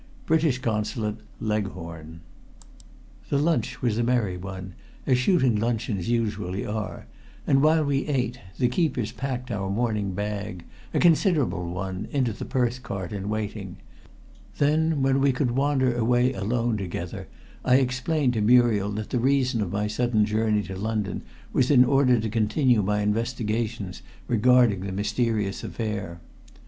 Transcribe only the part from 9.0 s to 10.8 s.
packed our morning bag